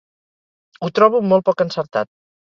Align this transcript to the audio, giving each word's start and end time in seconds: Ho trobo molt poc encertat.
Ho 0.81 0.89
trobo 0.99 1.21
molt 1.33 1.47
poc 1.51 1.63
encertat. 1.69 2.13